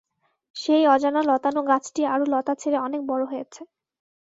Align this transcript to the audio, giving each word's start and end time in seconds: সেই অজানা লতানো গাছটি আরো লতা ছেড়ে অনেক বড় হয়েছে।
সেই 0.55 0.83
অজানা 0.87 1.21
লতানো 1.29 1.61
গাছটি 1.69 2.01
আরো 2.05 2.25
লতা 2.33 2.53
ছেড়ে 2.61 2.77
অনেক 2.79 3.01
বড় 3.07 3.23
হয়েছে। 3.31 3.61